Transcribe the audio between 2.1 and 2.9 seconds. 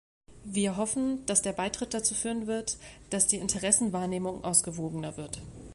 führen wird,